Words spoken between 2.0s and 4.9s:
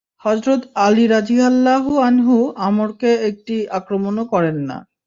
আনহু আমরকে একটি আক্রমণও করেন না।